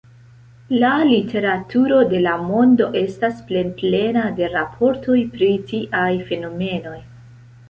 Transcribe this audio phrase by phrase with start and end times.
[0.83, 6.99] La literaturo de la mondo estas plenplena de raportoj pri tiaj fenomenoj.